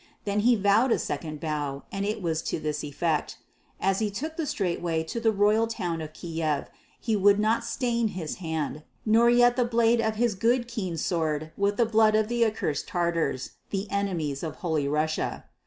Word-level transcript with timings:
Then 0.25 0.39
he 0.39 0.55
vowed 0.55 0.91
a 0.91 0.97
second 0.97 1.39
vow, 1.41 1.83
and 1.91 2.03
it 2.03 2.23
was 2.23 2.41
to 2.49 2.59
this 2.59 2.83
effect 2.83 3.37
as 3.79 3.99
he 3.99 4.09
took 4.09 4.35
the 4.35 4.47
straight 4.47 4.81
way 4.81 5.03
to 5.03 5.19
the 5.19 5.31
royal 5.31 5.67
town 5.67 6.01
of 6.01 6.11
Kiev 6.13 6.71
he 6.99 7.15
would 7.15 7.37
not 7.39 7.63
stain 7.63 8.07
his 8.07 8.37
hand, 8.37 8.81
nor 9.05 9.29
yet 9.29 9.57
the 9.57 9.63
blade 9.63 10.01
of 10.01 10.15
his 10.15 10.33
good 10.33 10.67
keen 10.67 10.97
sword 10.97 11.51
with 11.55 11.77
the 11.77 11.85
blood 11.85 12.15
of 12.15 12.29
the 12.29 12.43
accursed 12.43 12.87
Tatars, 12.87 13.51
the 13.69 13.85
enemies 13.91 14.41
of 14.41 14.55
Holy 14.55 14.87
Russia. 14.87 15.45